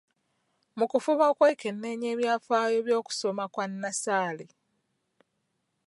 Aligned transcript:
Mu 0.77 0.85
kufuba 0.91 1.23
okwekenneenya 1.31 2.07
ebyafaayo 2.13 2.77
by’okusoma 2.87 3.43
kwa 3.53 3.65
nnassale. 3.69 4.45